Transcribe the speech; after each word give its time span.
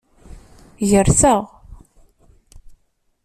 Gerseɣ. 0.89 1.41